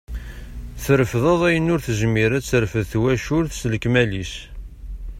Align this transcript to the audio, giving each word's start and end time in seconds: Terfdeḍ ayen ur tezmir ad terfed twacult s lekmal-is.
Terfdeḍ 0.83 1.41
ayen 1.49 1.71
ur 1.73 1.79
tezmir 1.85 2.31
ad 2.37 2.43
terfed 2.45 2.85
twacult 2.91 3.51
s 3.59 3.61
lekmal-is. 3.71 4.33